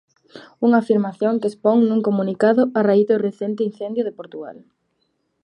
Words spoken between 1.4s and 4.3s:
que expón nun comunicado a raíz dos recente incendio de